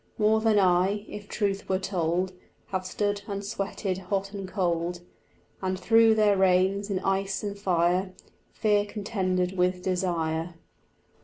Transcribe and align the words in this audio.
More 0.17 0.41
than 0.41 0.57
I, 0.57 1.05
if 1.07 1.27
truth 1.27 1.69
were 1.69 1.77
told, 1.77 2.33
Have 2.69 2.87
stood 2.87 3.21
and 3.27 3.45
sweated 3.45 3.99
hot 3.99 4.33
and 4.33 4.47
cold, 4.47 5.01
And 5.61 5.79
through 5.79 6.15
their 6.15 6.35
reins 6.35 6.89
in 6.89 6.97
ice 7.01 7.43
and 7.43 7.55
fire 7.55 8.15
Fear 8.51 8.85
contended 8.87 9.55
with 9.55 9.83
desire. 9.83 10.55